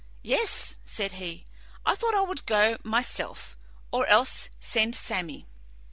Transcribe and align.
"Yes," 0.23 0.77
said 0.83 1.11
he, 1.11 1.45
"I 1.85 1.93
thought 1.93 2.15
I 2.15 2.23
would 2.23 2.47
go 2.47 2.75
myself, 2.83 3.55
or 3.91 4.07
else 4.07 4.49
send 4.59 4.95
Sammy." 4.95 5.45